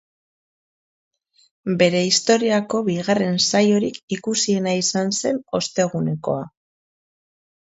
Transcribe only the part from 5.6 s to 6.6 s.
ostegunekoa.